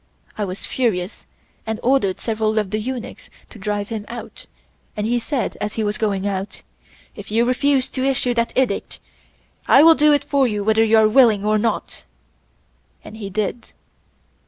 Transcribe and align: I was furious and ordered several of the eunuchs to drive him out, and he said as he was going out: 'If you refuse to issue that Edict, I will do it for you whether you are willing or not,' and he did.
I 0.35 0.45
was 0.45 0.65
furious 0.65 1.27
and 1.67 1.79
ordered 1.83 2.19
several 2.19 2.57
of 2.57 2.71
the 2.71 2.79
eunuchs 2.79 3.29
to 3.51 3.59
drive 3.59 3.89
him 3.89 4.03
out, 4.07 4.47
and 4.97 5.05
he 5.05 5.19
said 5.19 5.57
as 5.61 5.75
he 5.75 5.83
was 5.83 5.99
going 5.99 6.25
out: 6.25 6.63
'If 7.15 7.29
you 7.29 7.45
refuse 7.45 7.87
to 7.91 8.03
issue 8.03 8.33
that 8.33 8.51
Edict, 8.55 8.99
I 9.67 9.83
will 9.83 9.93
do 9.93 10.11
it 10.11 10.23
for 10.23 10.47
you 10.47 10.63
whether 10.63 10.83
you 10.83 10.97
are 10.97 11.07
willing 11.07 11.45
or 11.45 11.59
not,' 11.59 12.03
and 13.03 13.17
he 13.17 13.29
did. 13.29 13.73